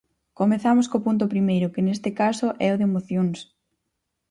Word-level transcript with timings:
Comezamos 0.39 0.85
co 0.91 1.03
punto 1.05 1.31
primeiro, 1.33 1.71
que 1.73 1.85
neste 1.87 2.09
caso 2.21 2.47
é 2.67 2.69
o 2.73 2.79
de 2.81 2.87
mocións. 2.93 3.39